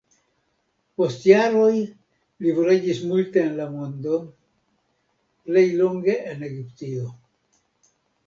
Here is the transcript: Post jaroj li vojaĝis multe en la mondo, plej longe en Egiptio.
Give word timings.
Post 0.99 1.25
jaroj 1.31 1.75
li 2.45 2.53
vojaĝis 2.59 3.01
multe 3.11 3.43
en 3.49 3.53
la 3.59 3.67
mondo, 3.75 4.15
plej 5.49 5.65
longe 5.83 6.17
en 6.33 6.43
Egiptio. 6.51 7.13